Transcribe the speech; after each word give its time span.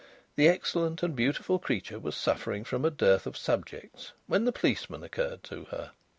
The 0.35 0.47
excellent 0.49 1.03
and 1.03 1.15
beautiful 1.15 1.59
creature 1.59 1.99
was 1.99 2.15
suffering 2.17 2.63
from 2.63 2.85
a 2.85 2.89
dearth 2.89 3.27
of 3.27 3.37
subjects 3.37 4.13
when 4.25 4.45
the 4.45 4.51
policemen 4.51 5.03
occurred 5.03 5.43
to 5.43 5.65
her. 5.65 5.91